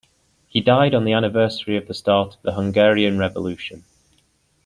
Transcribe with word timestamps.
He 0.47 0.61
died 0.61 0.95
on 0.95 1.05
the 1.05 1.13
anniversary 1.13 1.77
of 1.77 1.87
the 1.87 1.93
start 1.93 2.33
of 2.33 2.41
the 2.41 2.53
Hungarian 2.53 3.19
revolution. 3.19 3.83